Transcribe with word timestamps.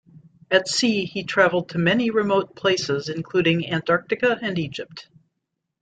At 0.49 0.67
sea 0.67 1.05
he 1.05 1.21
traveled 1.25 1.69
to 1.69 1.77
many 1.77 2.09
remote 2.09 2.55
places, 2.55 3.07
including 3.07 3.69
Antarctica 3.69 4.35
and 4.41 4.57
Egypt. 4.57 5.07